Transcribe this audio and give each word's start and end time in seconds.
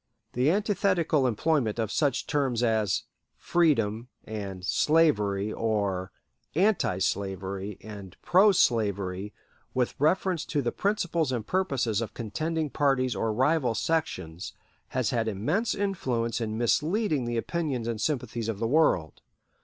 The 0.33 0.49
antithetical 0.49 1.27
employment 1.27 1.77
of 1.77 1.91
such 1.91 2.25
terms 2.25 2.63
as 2.63 3.03
freedom 3.37 4.07
and 4.23 4.65
slavery, 4.65 5.53
or 5.53 6.11
"anti 6.55 6.97
slavery" 6.97 7.77
and 7.81 8.17
"pro 8.23 8.51
slavery," 8.51 9.31
with 9.75 9.93
reference 9.99 10.43
to 10.45 10.63
the 10.63 10.71
principles 10.71 11.31
and 11.31 11.45
purposes 11.45 12.01
of 12.01 12.15
contending 12.15 12.71
parties 12.71 13.15
or 13.15 13.31
rival 13.31 13.75
sections, 13.75 14.53
has 14.87 15.11
had 15.11 15.27
immense 15.27 15.75
influence 15.75 16.41
in 16.41 16.57
misleading 16.57 17.25
the 17.25 17.37
opinions 17.37 17.87
and 17.87 18.01
sympathies 18.01 18.49
of 18.49 18.57
the 18.57 18.65
world. 18.67 19.21